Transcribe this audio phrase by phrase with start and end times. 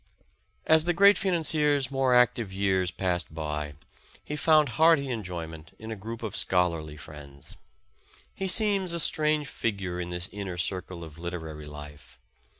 [0.65, 3.75] As the great financier's more active years passed b3\
[4.23, 7.55] he found hearty enjo^^ment in a group of scholarly friends.
[8.33, 12.17] He seems a strange figure in this inner circle of literar}' life.